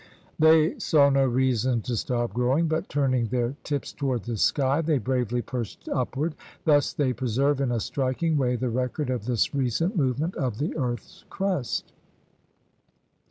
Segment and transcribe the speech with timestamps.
[0.39, 4.97] They saw no reason to stop growing, but, turning their tips toward the sky, they
[4.97, 6.33] bravely pushed upward.
[6.65, 10.75] Thus they preserve in a striking way the record of this recent movement of the
[10.75, 11.93] earth's crust.